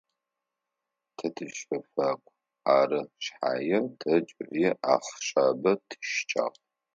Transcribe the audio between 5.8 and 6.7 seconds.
тищыкӏагъ.